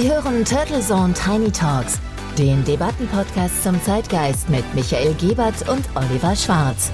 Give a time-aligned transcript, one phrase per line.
[0.00, 1.98] Sie hören Turtle Zone Tiny Talks,
[2.38, 6.92] den Debattenpodcast zum Zeitgeist mit Michael Gebert und Oliver Schwarz.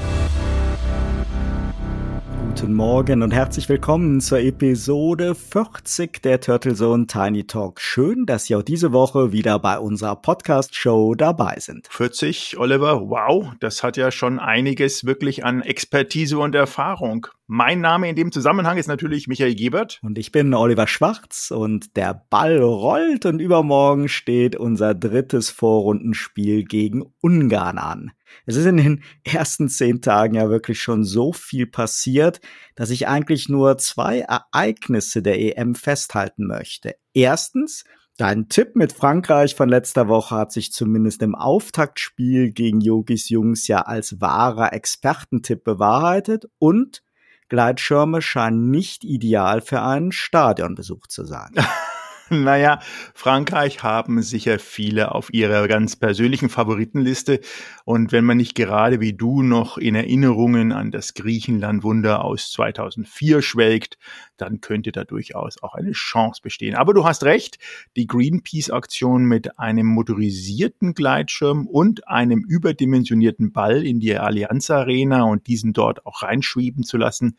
[2.49, 7.79] Guten Morgen und herzlich willkommen zur Episode 40 der Turtle Zone Tiny Talk.
[7.79, 11.89] Schön, dass Sie auch diese Woche wieder bei unserer Podcast-Show dabei sind.
[11.91, 17.27] 40, Oliver, wow, das hat ja schon einiges wirklich an Expertise und Erfahrung.
[17.47, 20.01] Mein Name in dem Zusammenhang ist natürlich Michael Gebert.
[20.03, 26.65] Und ich bin Oliver Schwarz und der Ball rollt und übermorgen steht unser drittes Vorrundenspiel
[26.65, 28.13] gegen Ungarn an.
[28.47, 32.41] Es ist in den ersten zehn Tagen ja wirklich schon so viel passiert,
[32.77, 36.95] dass ich eigentlich nur zwei Ereignisse der EM festhalten möchte.
[37.13, 37.85] Erstens,
[38.17, 43.67] Dein Tipp mit Frankreich von letzter Woche hat sich zumindest im Auftaktspiel gegen Yogis Jungs
[43.67, 47.03] ja als wahrer Expertentipp bewahrheitet und
[47.49, 51.53] Gleitschirme scheinen nicht ideal für einen Stadionbesuch zu sein.
[52.31, 52.81] Naja,
[53.13, 57.41] Frankreich haben sicher viele auf ihrer ganz persönlichen Favoritenliste.
[57.85, 63.43] Und wenn man nicht gerade wie du noch in Erinnerungen an das Griechenland-Wunder aus 2004
[63.43, 63.99] schwelgt,
[64.39, 66.75] dann könnte da durchaus auch eine Chance bestehen.
[66.75, 67.59] Aber du hast recht,
[67.97, 75.47] die Greenpeace-Aktion mit einem motorisierten Gleitschirm und einem überdimensionierten Ball in die Allianz Arena und
[75.47, 77.37] diesen dort auch reinschweben zu lassen,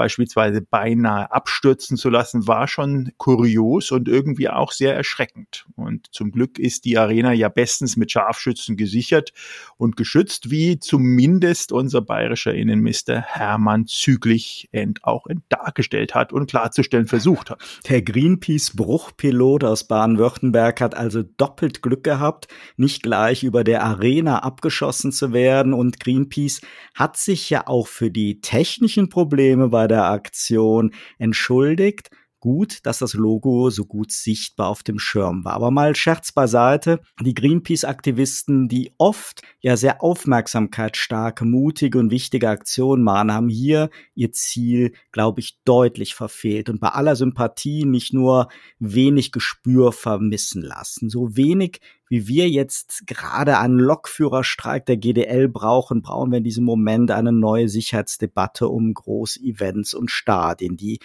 [0.00, 5.66] beispielsweise beinahe abstürzen zu lassen, war schon kurios und irgendwie auch sehr erschreckend.
[5.76, 9.34] Und zum Glück ist die Arena ja bestens mit Scharfschützen gesichert
[9.76, 14.70] und geschützt, wie zumindest unser bayerischer Innenminister Hermann Züglich
[15.02, 17.60] auch dargestellt hat und klarzustellen versucht hat.
[17.90, 25.12] Der Greenpeace-Bruchpilot aus Baden-Württemberg hat also doppelt Glück gehabt, nicht gleich über der Arena abgeschossen
[25.12, 26.62] zu werden und Greenpeace
[26.94, 32.10] hat sich ja auch für die technischen Probleme bei der Aktion entschuldigt.
[32.40, 35.52] Gut, dass das Logo so gut sichtbar auf dem Schirm war.
[35.52, 37.00] Aber mal Scherz beiseite.
[37.20, 44.32] Die Greenpeace-Aktivisten, die oft ja sehr aufmerksamkeitsstarke, mutige und wichtige Aktionen machen, haben hier ihr
[44.32, 48.48] Ziel, glaube ich, deutlich verfehlt und bei aller Sympathie nicht nur
[48.78, 51.10] wenig Gespür vermissen lassen.
[51.10, 56.64] So wenig wie wir jetzt gerade einen Lokführerstreik der GDL brauchen, brauchen wir in diesem
[56.64, 60.76] Moment eine neue Sicherheitsdebatte um Großevents und Stadien.
[60.76, 60.98] Die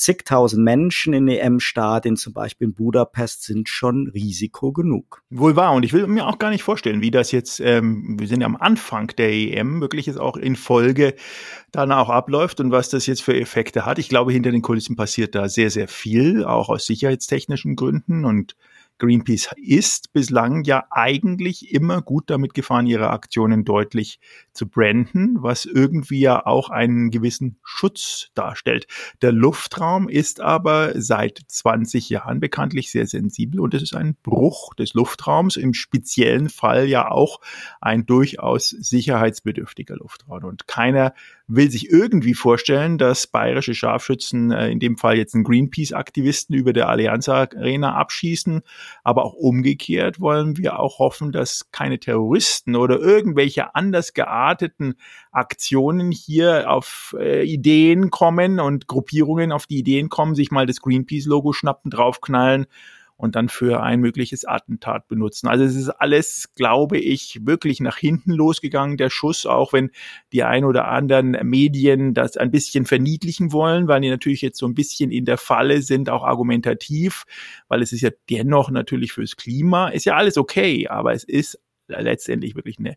[0.00, 5.22] zigtausend Menschen in EM-Stadien, zum Beispiel in Budapest, sind schon Risiko genug.
[5.30, 5.74] Wohl wahr.
[5.74, 8.46] Und ich will mir auch gar nicht vorstellen, wie das jetzt, ähm, wir sind ja
[8.46, 11.14] am Anfang der EM, wirklich jetzt auch in Folge
[11.70, 13.98] dann auch abläuft und was das jetzt für Effekte hat.
[13.98, 18.56] Ich glaube, hinter den Kulissen passiert da sehr, sehr viel, auch aus sicherheitstechnischen Gründen und
[19.00, 24.20] Greenpeace ist bislang ja eigentlich immer gut damit gefahren, ihre Aktionen deutlich
[24.52, 28.86] zu branden, was irgendwie ja auch einen gewissen Schutz darstellt.
[29.22, 34.74] Der Luftraum ist aber seit 20 Jahren bekanntlich sehr sensibel und es ist ein Bruch
[34.74, 37.40] des Luftraums, im speziellen Fall ja auch
[37.80, 40.44] ein durchaus sicherheitsbedürftiger Luftraum.
[40.44, 41.14] Und keiner
[41.52, 46.72] will sich irgendwie vorstellen, dass bayerische Scharfschützen, äh, in dem Fall jetzt einen Greenpeace-Aktivisten über
[46.72, 48.62] der Allianz Arena abschießen.
[49.02, 54.94] Aber auch umgekehrt wollen wir auch hoffen, dass keine Terroristen oder irgendwelche anders gearteten
[55.32, 60.80] Aktionen hier auf äh, Ideen kommen und Gruppierungen auf die Ideen kommen, sich mal das
[60.80, 62.66] Greenpeace-Logo schnappen, draufknallen
[63.20, 65.46] und dann für ein mögliches Attentat benutzen.
[65.46, 69.90] Also es ist alles, glaube ich, wirklich nach hinten losgegangen, der Schuss, auch wenn
[70.32, 74.66] die ein oder anderen Medien das ein bisschen verniedlichen wollen, weil die natürlich jetzt so
[74.66, 77.24] ein bisschen in der Falle sind, auch argumentativ,
[77.68, 81.60] weil es ist ja dennoch natürlich fürs Klima, ist ja alles okay, aber es ist
[81.88, 82.96] letztendlich wirklich eine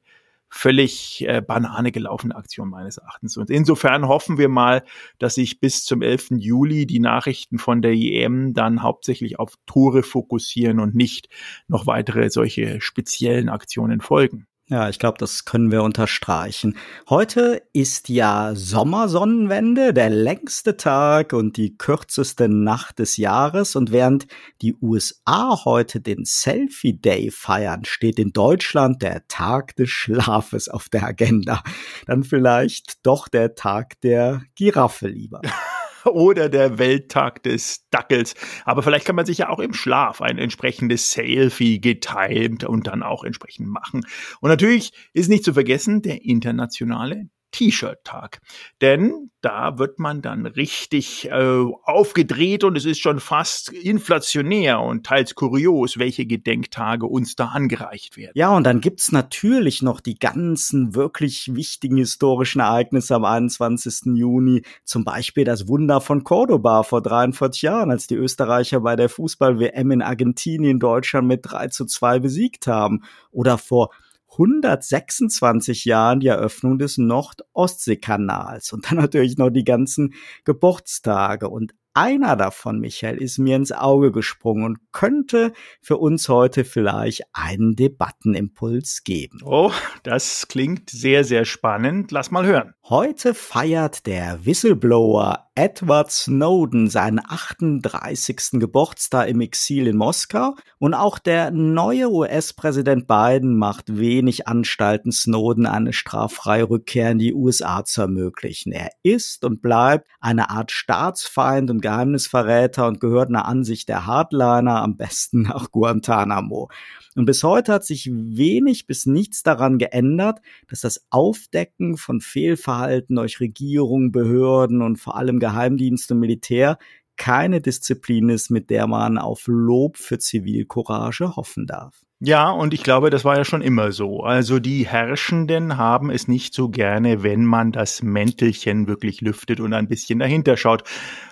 [0.53, 3.38] völlig äh, banane gelaufene Aktion meines Erachtens.
[3.38, 4.84] Und insofern hoffen wir mal,
[5.18, 6.34] dass sich bis zum 11.
[6.38, 11.28] Juli die Nachrichten von der EM dann hauptsächlich auf Tore fokussieren und nicht
[11.68, 14.47] noch weitere solche speziellen Aktionen folgen.
[14.73, 16.78] Ja, ich glaube, das können wir unterstreichen.
[17.07, 23.75] Heute ist ja Sommersonnenwende, der längste Tag und die kürzeste Nacht des Jahres.
[23.75, 24.25] Und während
[24.63, 30.89] die USA heute den Selfie Day feiern, steht in Deutschland der Tag des Schlafes auf
[30.89, 31.62] der Agenda.
[32.07, 35.42] Dann vielleicht doch der Tag der Giraffe lieber.
[36.05, 38.35] oder der Welttag des Dackels.
[38.65, 43.03] Aber vielleicht kann man sich ja auch im Schlaf ein entsprechendes Selfie getimt und dann
[43.03, 44.05] auch entsprechend machen.
[44.41, 48.41] Und natürlich ist nicht zu vergessen der internationale T-Shirt-Tag.
[48.81, 55.05] Denn da wird man dann richtig äh, aufgedreht und es ist schon fast inflationär und
[55.05, 58.31] teils kurios, welche Gedenktage uns da angereicht werden.
[58.35, 64.15] Ja, und dann gibt's natürlich noch die ganzen wirklich wichtigen historischen Ereignisse am 21.
[64.15, 64.63] Juni.
[64.83, 69.91] Zum Beispiel das Wunder von Cordoba vor 43 Jahren, als die Österreicher bei der Fußball-WM
[69.91, 73.03] in Argentinien Deutschland mit 3 zu 2 besiegt haben.
[73.31, 73.91] Oder vor
[74.33, 80.13] 126 Jahren die Eröffnung des Nord-Ostsee-Kanals und dann natürlich noch die ganzen
[80.44, 81.50] Geburtstage.
[81.50, 87.24] Und einer davon, Michael, ist mir ins Auge gesprungen und könnte für uns heute vielleicht
[87.34, 89.40] einen Debattenimpuls geben.
[89.44, 89.72] Oh,
[90.04, 92.12] das klingt sehr, sehr spannend.
[92.12, 92.74] Lass mal hören.
[92.90, 98.54] Heute feiert der Whistleblower Edward Snowden seinen 38.
[98.54, 105.68] Geburtstag im Exil in Moskau und auch der neue US-Präsident Biden macht wenig Anstalten, Snowden
[105.68, 108.72] eine straffreie Rückkehr in die USA zu ermöglichen.
[108.72, 114.81] Er ist und bleibt eine Art Staatsfeind und Geheimnisverräter und gehört nach Ansicht der Hardliner
[114.81, 116.69] am besten nach Guantanamo.
[117.15, 123.18] Und bis heute hat sich wenig bis nichts daran geändert, dass das Aufdecken von Fehlverhalten
[123.18, 126.80] durch Regierungen, Behörden und vor allem Geheimdienst und Militär
[127.15, 132.01] keine Disziplin ist, mit der man auf Lob für Zivilcourage hoffen darf.
[132.25, 134.21] Ja, und ich glaube, das war ja schon immer so.
[134.21, 139.74] Also die Herrschenden haben es nicht so gerne, wenn man das Mäntelchen wirklich lüftet und
[139.74, 140.83] ein bisschen dahinter schaut.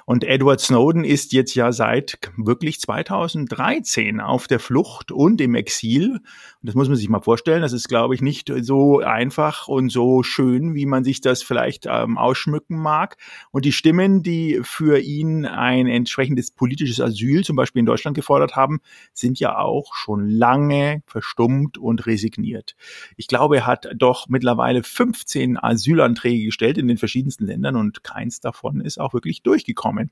[0.06, 6.14] Und Edward Snowden ist jetzt ja seit wirklich 2013 auf der Flucht und im Exil.
[6.16, 6.22] Und
[6.62, 7.62] das muss man sich mal vorstellen.
[7.62, 11.86] Das ist, glaube ich, nicht so einfach und so schön, wie man sich das vielleicht
[11.88, 13.18] ähm, ausschmücken mag.
[13.52, 18.56] Und die Stimmen, die für ihn ein entsprechendes politisches Asyl zum Beispiel in Deutschland gefordert
[18.56, 18.80] haben,
[19.14, 22.76] sind ja auch schon lange verstummt und resigniert.
[23.18, 28.40] Ich glaube, er hat doch mittlerweile 15 Asylanträge gestellt in den verschiedensten Ländern und keins
[28.40, 30.12] davon ist auch wirklich durchgekommen kommen.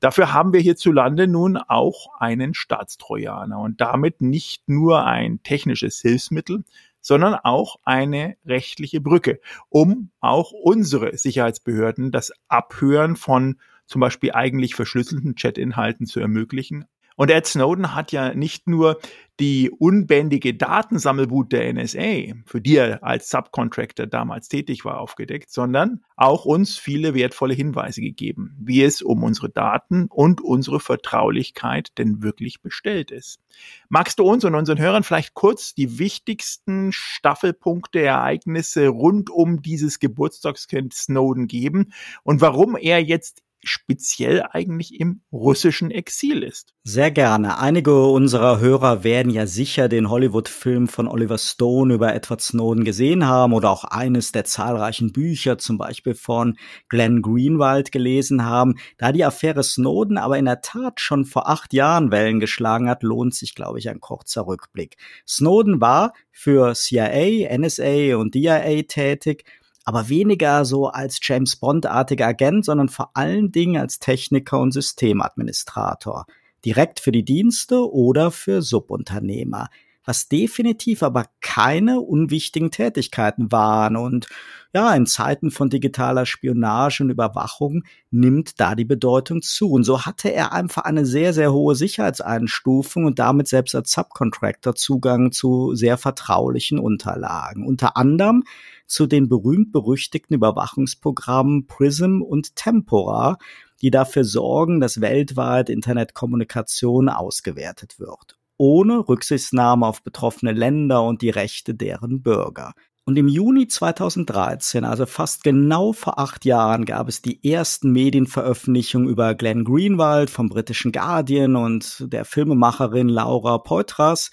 [0.00, 6.64] Dafür haben wir hierzulande nun auch einen Staatstrojaner und damit nicht nur ein technisches Hilfsmittel,
[7.00, 14.74] sondern auch eine rechtliche Brücke, um auch unsere Sicherheitsbehörden das Abhören von zum Beispiel eigentlich
[14.74, 16.86] verschlüsselten Chatinhalten zu ermöglichen,
[17.18, 19.00] und Ed Snowden hat ja nicht nur
[19.40, 26.04] die unbändige Datensammelwut der NSA, für die er als Subcontractor damals tätig war, aufgedeckt, sondern
[26.16, 32.22] auch uns viele wertvolle Hinweise gegeben, wie es um unsere Daten und unsere Vertraulichkeit denn
[32.22, 33.40] wirklich bestellt ist.
[33.88, 39.98] Magst du uns und unseren Hörern vielleicht kurz die wichtigsten Staffelpunkte, Ereignisse rund um dieses
[39.98, 41.92] Geburtstagskind Snowden geben
[42.22, 46.74] und warum er jetzt speziell eigentlich im russischen Exil ist.
[46.84, 47.58] Sehr gerne.
[47.58, 53.26] Einige unserer Hörer werden ja sicher den Hollywood-Film von Oliver Stone über Edward Snowden gesehen
[53.26, 56.56] haben oder auch eines der zahlreichen Bücher, zum Beispiel von
[56.88, 58.76] Glenn Greenwald, gelesen haben.
[58.96, 63.02] Da die Affäre Snowden aber in der Tat schon vor acht Jahren Wellen geschlagen hat,
[63.02, 64.96] lohnt sich, glaube ich, ein kurzer Rückblick.
[65.26, 69.44] Snowden war für CIA, NSA und DIA tätig
[69.88, 76.26] aber weniger so als James Bond-artiger Agent, sondern vor allen Dingen als Techniker und Systemadministrator.
[76.62, 79.70] Direkt für die Dienste oder für Subunternehmer
[80.08, 83.94] was definitiv aber keine unwichtigen Tätigkeiten waren.
[83.94, 84.26] Und
[84.72, 89.70] ja, in Zeiten von digitaler Spionage und Überwachung nimmt da die Bedeutung zu.
[89.70, 94.74] Und so hatte er einfach eine sehr, sehr hohe Sicherheitseinstufung und damit selbst als Subcontractor
[94.74, 97.66] Zugang zu sehr vertraulichen Unterlagen.
[97.66, 98.44] Unter anderem
[98.86, 103.36] zu den berühmt-berüchtigten Überwachungsprogrammen Prism und Tempora,
[103.82, 111.30] die dafür sorgen, dass weltweit Internetkommunikation ausgewertet wird ohne Rücksichtnahme auf betroffene Länder und die
[111.30, 112.74] Rechte deren Bürger.
[113.08, 119.08] Und im Juni 2013, also fast genau vor acht Jahren, gab es die ersten Medienveröffentlichungen
[119.08, 124.30] über Glenn Greenwald vom britischen Guardian und der Filmemacherin Laura Poitras,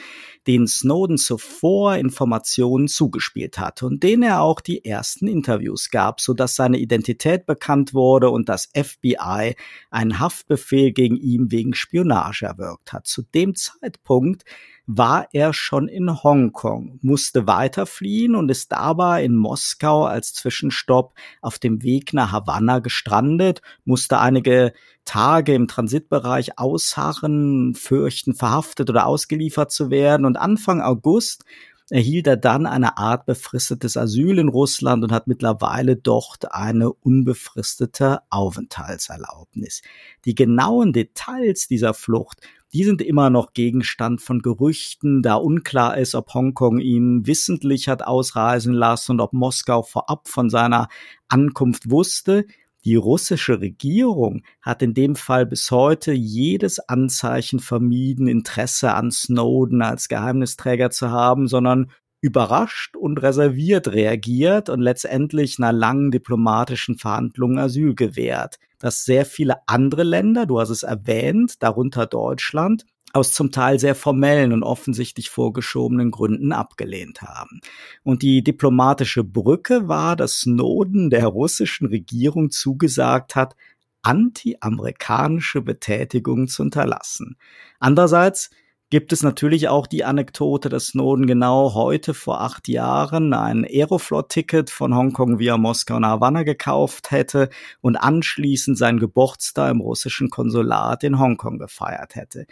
[0.47, 6.55] den Snowden zuvor Informationen zugespielt hatte und denen er auch die ersten Interviews gab, sodass
[6.55, 9.55] seine Identität bekannt wurde und das FBI
[9.89, 13.07] einen Haftbefehl gegen ihn wegen Spionage erwirkt hat.
[13.07, 14.43] Zu dem Zeitpunkt
[14.87, 21.57] war er schon in Hongkong, musste weiterfliehen und ist dabei in Moskau als Zwischenstopp auf
[21.57, 24.73] dem Weg nach Havanna gestrandet, musste einige
[25.05, 31.45] Tage im Transitbereich ausharren, fürchten, verhaftet oder ausgeliefert zu werden und Anfang August
[31.89, 38.19] erhielt er dann eine Art befristetes Asyl in Russland und hat mittlerweile dort eine unbefristete
[38.29, 39.81] Aufenthaltserlaubnis.
[40.25, 42.41] Die genauen Details dieser Flucht,
[42.73, 48.03] die sind immer noch Gegenstand von Gerüchten, da unklar ist, ob Hongkong ihn wissentlich hat
[48.03, 50.89] ausreisen lassen und ob Moskau vorab von seiner
[51.27, 52.45] Ankunft wusste.
[52.85, 59.81] Die russische Regierung hat in dem Fall bis heute jedes Anzeichen vermieden, Interesse an Snowden
[59.81, 61.89] als Geheimnisträger zu haben, sondern
[62.21, 68.57] überrascht und reserviert reagiert und letztendlich nach langen diplomatischen Verhandlungen Asyl gewährt.
[68.77, 73.95] Dass sehr viele andere Länder, du hast es erwähnt, darunter Deutschland, aus zum Teil sehr
[73.95, 77.61] formellen und offensichtlich vorgeschobenen Gründen abgelehnt haben.
[78.03, 83.55] Und die diplomatische Brücke war, dass Snowden der russischen Regierung zugesagt hat,
[84.01, 87.37] anti-amerikanische Betätigung zu unterlassen.
[87.79, 88.51] Andererseits
[88.91, 94.69] gibt es natürlich auch die Anekdote, dass Snowden genau heute vor acht Jahren ein Aeroflot-Ticket
[94.69, 97.49] von Hongkong via Moskau nach Havanna gekauft hätte
[97.81, 102.45] und anschließend sein Geburtstag im russischen Konsulat in Hongkong gefeiert hätte.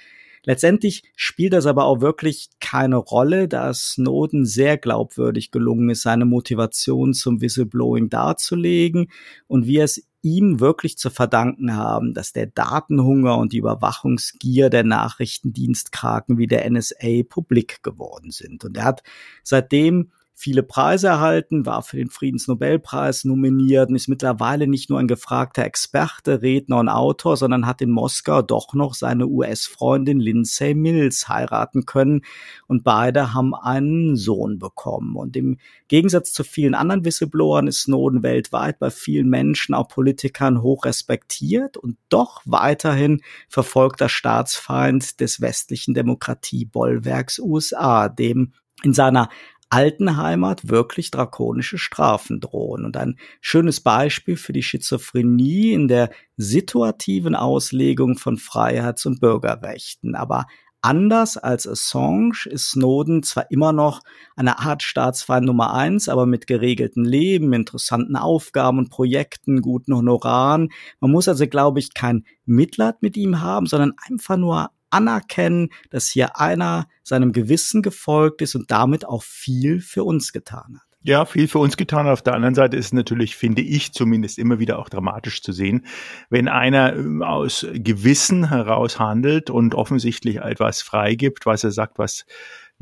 [0.46, 6.26] Letztendlich spielt das aber auch wirklich keine Rolle, da Snowden sehr glaubwürdig gelungen ist, seine
[6.26, 9.08] Motivation zum Whistleblowing darzulegen
[9.48, 14.84] und wie es ihm wirklich zu verdanken haben, dass der Datenhunger und die Überwachungsgier der
[14.84, 18.64] Nachrichtendienstkraken wie der NSA publik geworden sind.
[18.64, 19.04] Und er hat
[19.44, 25.08] seitdem viele Preise erhalten, war für den Friedensnobelpreis nominiert und ist mittlerweile nicht nur ein
[25.08, 31.30] gefragter Experte, Redner und Autor, sondern hat in Moskau doch noch seine US-Freundin Lindsay Mills
[31.30, 32.22] heiraten können
[32.68, 35.16] und beide haben einen Sohn bekommen.
[35.16, 40.62] Und im Gegensatz zu vielen anderen Whistleblowern ist Snowden weltweit bei vielen Menschen, auch Politikern,
[40.62, 49.30] hoch respektiert und doch weiterhin verfolgter Staatsfeind des westlichen Demokratiebollwerks USA, dem in seiner
[49.70, 52.86] alten Heimat wirklich drakonische Strafen drohen.
[52.86, 60.15] Und ein schönes Beispiel für die Schizophrenie in der situativen Auslegung von Freiheits- und Bürgerrechten.
[60.15, 60.46] Aber
[60.82, 64.01] anders als Assange ist Snowden zwar immer noch
[64.36, 70.70] eine Art Staatsfeind Nummer eins, aber mit geregeltem Leben, interessanten Aufgaben und Projekten, guten Honoraren.
[71.00, 76.08] Man muss also, glaube ich, kein Mitleid mit ihm haben, sondern einfach nur anerkennen, dass
[76.08, 80.94] hier einer seinem Gewissen gefolgt ist und damit auch viel für uns getan hat.
[81.06, 82.08] Ja, viel für uns getan.
[82.08, 85.86] Auf der anderen Seite ist natürlich, finde ich zumindest, immer wieder auch dramatisch zu sehen,
[86.30, 92.26] wenn einer ähm, aus Gewissen heraus handelt und offensichtlich etwas freigibt, was er sagt, was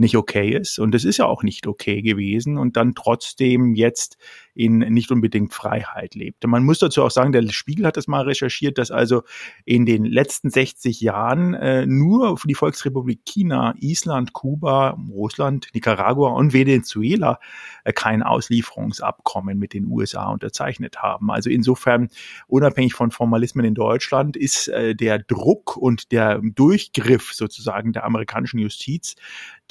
[0.02, 0.80] nicht okay ist.
[0.80, 4.18] Und es ist ja auch nicht okay gewesen und dann trotzdem jetzt
[4.54, 6.46] in nicht unbedingt Freiheit lebt.
[6.46, 9.24] Man muss dazu auch sagen, der Spiegel hat das mal recherchiert, dass also
[9.64, 16.32] in den letzten 60 Jahren äh, nur für die Volksrepublik China, Island, Kuba, Russland, Nicaragua
[16.32, 17.40] und Venezuela
[17.86, 21.32] äh, kein Auslieferungsabkommen mit den USA unterzeichnet haben.
[21.32, 22.10] Also insofern,
[22.48, 28.60] unabhängig von Formalismen in Deutschland, ist äh, der Druck und der Durchgriff sozusagen der amerikanischen
[28.60, 29.16] Justiz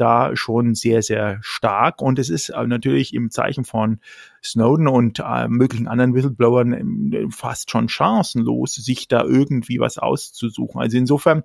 [0.01, 2.03] da schon sehr, sehr stark.
[2.03, 4.01] Und es ist äh, natürlich im Zeichen von
[4.43, 10.81] Snowden und äh, möglichen anderen Whistleblowern äh, fast schon chancenlos, sich da irgendwie was auszusuchen.
[10.81, 11.43] Also insofern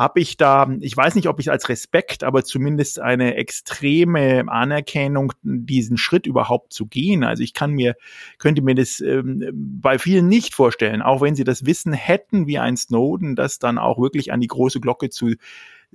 [0.00, 5.34] habe ich da, ich weiß nicht, ob ich als Respekt, aber zumindest eine extreme Anerkennung,
[5.42, 7.22] diesen Schritt überhaupt zu gehen.
[7.22, 7.96] Also ich kann mir,
[8.38, 12.58] könnte mir das ähm, bei vielen nicht vorstellen, auch wenn sie das Wissen hätten wie
[12.58, 15.34] ein Snowden, das dann auch wirklich an die große Glocke zu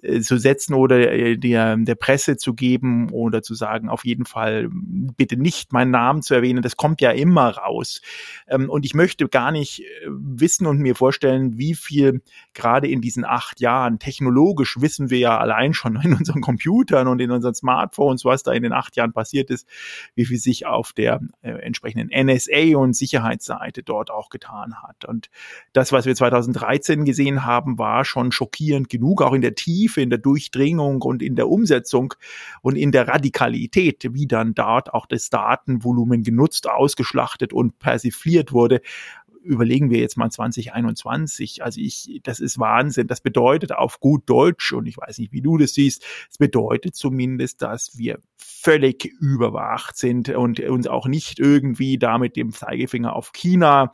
[0.02, 4.26] äh, zu setzen oder äh, der, der Presse zu geben oder zu sagen, auf jeden
[4.26, 6.62] Fall bitte nicht meinen Namen zu erwähnen.
[6.62, 8.02] Das kommt ja immer raus.
[8.48, 12.22] Ähm, und ich möchte gar nicht äh, wissen und mir vorstellen, wie viel
[12.54, 17.20] gerade in diesen acht Jahren technologisch wissen wir ja allein schon in unseren Computern und
[17.22, 19.68] in unseren Smartphones, was da in den acht Jahren passiert ist,
[20.14, 25.06] wie viel sich auf der entsprechenden NSA und Sicherheitsseite dort auch getan hat.
[25.06, 25.30] Und
[25.74, 30.02] das, was wir 2013 gesehen haben, war schon schockierend genug, auch in der Tiefe Tiefe,
[30.02, 32.14] in der Durchdringung und in der Umsetzung
[32.62, 38.82] und in der Radikalität, wie dann dort auch das Datenvolumen genutzt, ausgeschlachtet und persifliert wurde
[39.46, 41.64] überlegen wir jetzt mal 2021.
[41.64, 43.06] Also ich, das ist Wahnsinn.
[43.06, 46.96] Das bedeutet auf gut Deutsch, und ich weiß nicht, wie du das siehst, es bedeutet
[46.96, 53.16] zumindest, dass wir völlig überwacht sind und uns auch nicht irgendwie da mit dem Zeigefinger
[53.16, 53.92] auf China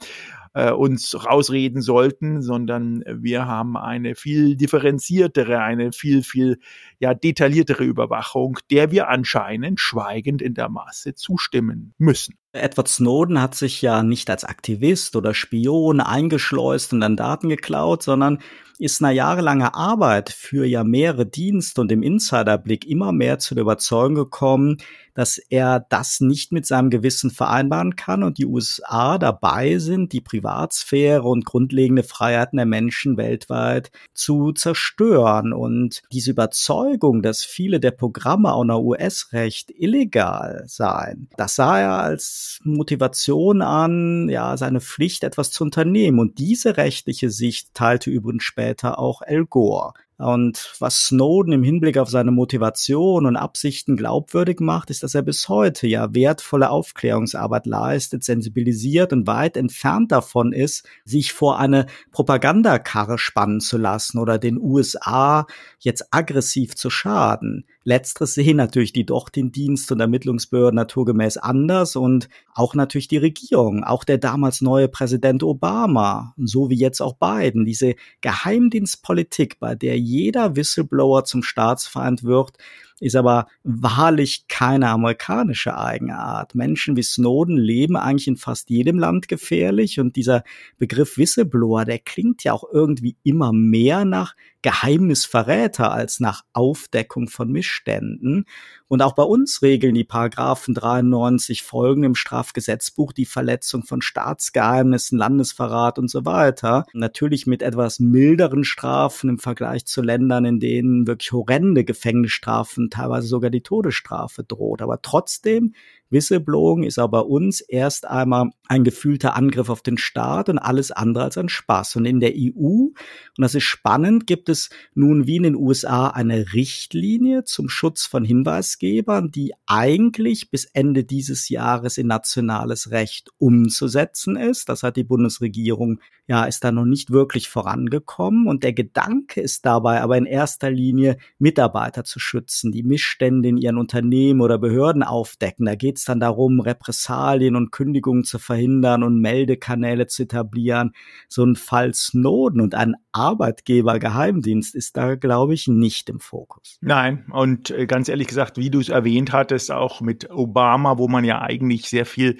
[0.53, 6.59] äh, uns rausreden sollten, sondern wir haben eine viel differenziertere, eine viel, viel
[6.99, 12.35] ja, detailliertere Überwachung, der wir anscheinend schweigend in der Masse zustimmen müssen.
[12.53, 18.03] Edward Snowden hat sich ja nicht als Aktivist oder Spion eingeschleust und dann Daten geklaut,
[18.03, 18.39] sondern
[18.81, 23.61] ist nach jahrelanger Arbeit für ja mehrere Dienste und im Insiderblick immer mehr zu der
[23.61, 24.77] Überzeugung gekommen,
[25.13, 30.21] dass er das nicht mit seinem Gewissen vereinbaren kann und die USA dabei sind, die
[30.21, 35.53] Privatsphäre und grundlegende Freiheiten der Menschen weltweit zu zerstören.
[35.53, 41.99] Und diese Überzeugung, dass viele der Programme auch nach US-Recht illegal seien, das sah er
[41.99, 46.19] als Motivation an, ja, seine Pflicht, etwas zu unternehmen.
[46.19, 49.93] Und diese rechtliche Sicht teilte übrigens später auch Al Gore.
[50.21, 55.23] Und was Snowden im Hinblick auf seine Motivation und Absichten glaubwürdig macht, ist, dass er
[55.23, 61.87] bis heute ja wertvolle Aufklärungsarbeit leistet, sensibilisiert und weit entfernt davon ist, sich vor eine
[62.11, 65.47] Propagandakarre spannen zu lassen oder den USA
[65.79, 67.65] jetzt aggressiv zu schaden.
[67.83, 73.83] Letzteres sehen natürlich die dortigen Dienst- und Ermittlungsbehörden naturgemäß anders und auch natürlich die Regierung,
[73.83, 77.65] auch der damals neue Präsident Obama, so wie jetzt auch Biden.
[77.65, 82.57] Diese Geheimdienstpolitik, bei der jeder Whistleblower zum Staatsfeind wird,
[83.01, 86.55] ist aber wahrlich keine amerikanische Eigenart.
[86.55, 90.43] Menschen wie Snowden leben eigentlich in fast jedem Land gefährlich und dieser
[90.77, 97.51] Begriff Whistleblower, der klingt ja auch irgendwie immer mehr nach Geheimnisverräter als nach Aufdeckung von
[97.51, 98.45] Missständen.
[98.87, 105.17] Und auch bei uns regeln die Paragraphen 93 Folgen im Strafgesetzbuch die Verletzung von Staatsgeheimnissen,
[105.17, 106.85] Landesverrat und so weiter.
[106.93, 113.27] Natürlich mit etwas milderen Strafen im Vergleich zu Ländern, in denen wirklich horrende Gefängnisstrafen, teilweise
[113.27, 114.81] sogar die Todesstrafe droht.
[114.81, 115.73] Aber trotzdem
[116.11, 121.23] Whistleblowing ist aber uns erst einmal ein gefühlter Angriff auf den Staat und alles andere
[121.23, 121.95] als ein Spaß.
[121.95, 122.93] Und in der EU, und
[123.37, 128.23] das ist spannend, gibt es nun wie in den USA eine Richtlinie zum Schutz von
[128.23, 134.69] Hinweisgebern, die eigentlich bis Ende dieses Jahres in nationales Recht umzusetzen ist.
[134.69, 135.99] Das hat die Bundesregierung
[136.31, 138.47] ja, ist da noch nicht wirklich vorangekommen.
[138.47, 143.57] Und der Gedanke ist dabei aber in erster Linie, Mitarbeiter zu schützen, die Missstände in
[143.57, 145.65] ihren Unternehmen oder Behörden aufdecken.
[145.65, 150.93] Da geht es dann darum, Repressalien und Kündigungen zu verhindern und Meldekanäle zu etablieren.
[151.27, 156.77] So ein Fall Snowden und ein Arbeitgebergeheimdienst ist da, glaube ich, nicht im Fokus.
[156.81, 161.07] Nein, und äh, ganz ehrlich gesagt, wie du es erwähnt hattest, auch mit Obama, wo
[161.07, 162.37] man ja eigentlich sehr viel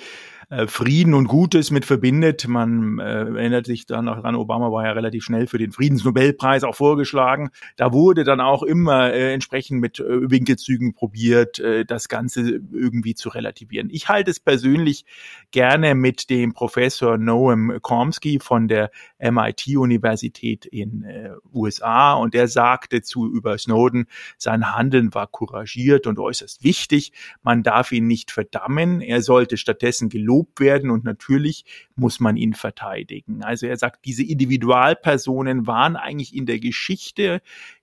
[0.52, 2.46] äh, Frieden und Gutes mit verbindet.
[2.46, 6.66] Man äh, erinnert sich dann auch daran, Obama war ja relativ schnell für den Friedensnobelpreis
[6.66, 7.52] auch vorgeschlagen.
[7.78, 13.16] Da wurde dann auch immer äh, entsprechend mit äh, Winkelzügen probiert, äh, das Ganze irgendwie
[13.16, 13.88] zu relativieren.
[13.92, 15.06] Ich halte es persönlich
[15.52, 23.02] gerne mit dem Professor Noam Chomsky von der MIT-Universität in äh, USA und der sagte
[23.02, 27.14] zu über Snowden, sein Handeln war couragiert und äußerst wichtig.
[27.42, 29.00] Man darf ihn nicht verdammen.
[29.00, 33.44] Er sollte stattdessen gelobt gelobt werden und natürlich muss man ihn verteidigen.
[33.44, 37.42] Also er sagt, diese Individualpersonen waren eigentlich in der Geschichte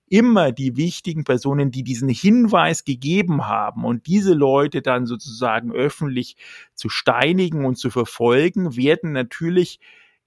[0.09, 6.35] immer die wichtigen Personen, die diesen Hinweis gegeben haben und diese Leute dann sozusagen öffentlich
[6.73, 9.79] zu steinigen und zu verfolgen, werden natürlich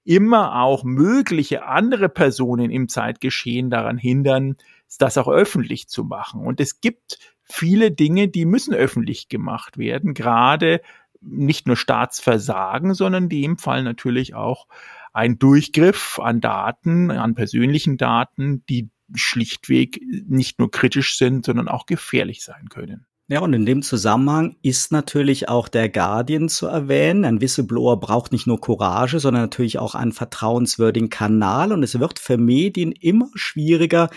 [0.05, 4.55] immer auch mögliche andere Personen im Zeitgeschehen daran hindern,
[4.99, 6.45] das auch öffentlich zu machen.
[6.45, 10.81] Und es gibt viele Dinge, die müssen öffentlich gemacht werden, gerade
[11.23, 14.67] nicht nur Staatsversagen, sondern in dem Fall natürlich auch
[15.13, 21.85] ein Durchgriff an Daten, an persönlichen Daten, die schlichtweg nicht nur kritisch sind, sondern auch
[21.85, 23.05] gefährlich sein können.
[23.29, 27.23] Ja, und in dem Zusammenhang ist natürlich auch der Guardian zu erwähnen.
[27.23, 31.71] Ein Whistleblower braucht nicht nur Courage, sondern natürlich auch einen vertrauenswürdigen Kanal.
[31.71, 34.09] Und es wird für Medien immer schwieriger,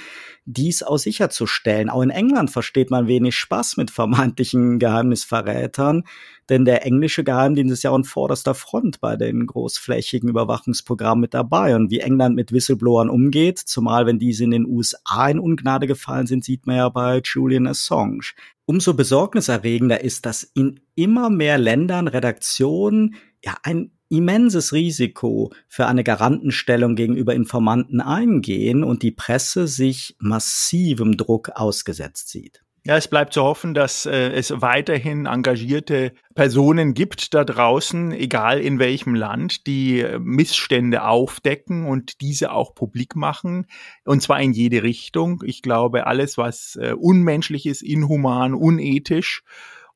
[0.47, 1.91] dies auch sicherzustellen.
[1.91, 6.05] Auch in England versteht man wenig Spaß mit vermeintlichen Geheimnisverrätern,
[6.49, 11.75] denn der englische Geheimdienst ist ja an vorderster Front bei den großflächigen Überwachungsprogrammen mit dabei.
[11.75, 16.29] Und wie England mit Whistleblowern umgeht, zumal wenn diese in den USA in Ungnade gefallen
[16.29, 18.33] sind, sieht man ja bei Julian Assange.
[18.65, 26.05] Umso besorgniserregender ist, dass in immer mehr Ländern Redaktionen ja ein immenses Risiko für eine
[26.05, 32.63] Garantenstellung gegenüber Informanten eingehen und die Presse sich massivem Druck ausgesetzt sieht.
[32.87, 38.61] Ja, es bleibt zu hoffen, dass äh, es weiterhin engagierte Personen gibt da draußen, egal
[38.61, 43.67] in welchem Land, die äh, Missstände aufdecken und diese auch publik machen,
[44.05, 45.43] und zwar in jede Richtung.
[45.45, 49.43] Ich glaube, alles, was äh, unmenschlich ist, inhuman, unethisch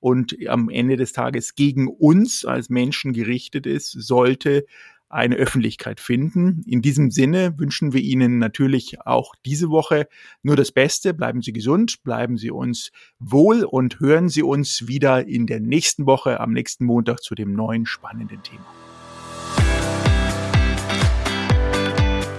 [0.00, 4.64] und am Ende des Tages gegen uns als Menschen gerichtet ist, sollte
[5.10, 6.62] eine Öffentlichkeit finden.
[6.66, 10.08] In diesem Sinne wünschen wir Ihnen natürlich auch diese Woche
[10.42, 11.12] nur das Beste.
[11.12, 16.06] Bleiben Sie gesund, bleiben Sie uns wohl und hören Sie uns wieder in der nächsten
[16.06, 18.64] Woche am nächsten Montag zu dem neuen spannenden Thema.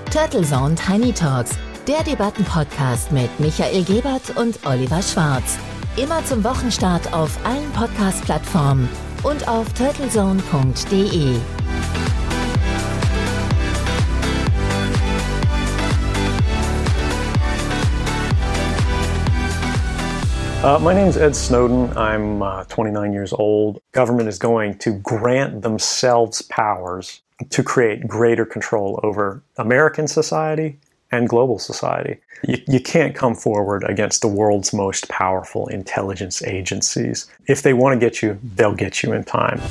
[0.10, 5.58] Turtle Zone Tiny Talks Der Debattenpodcast mit Michael Gebert und Oliver Schwarz.
[5.98, 8.88] Immer zum Wochenstart auf allen Podcast-Plattformen
[9.24, 11.36] und auf turtlezone.de.
[20.64, 21.92] Uh, my name is Ed Snowden.
[21.98, 23.82] I'm uh, 29 years old.
[23.92, 30.78] Government is going to grant themselves powers to create greater control over American society
[31.12, 32.18] and global society.
[32.44, 37.30] You, you, can't come forward against the world's most powerful intelligence agencies.
[37.48, 39.62] If they want to get you, they'll get you in time.